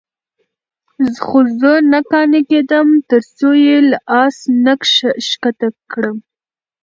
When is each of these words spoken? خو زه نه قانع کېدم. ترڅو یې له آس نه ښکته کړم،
خو 1.23 1.39
زه 1.59 1.73
نه 1.91 1.99
قانع 2.11 2.41
کېدم. 2.51 2.87
ترڅو 3.09 3.49
یې 3.65 3.77
له 3.89 3.97
آس 4.21 4.37
نه 4.63 4.73
ښکته 5.29 5.69
کړم، 5.91 6.17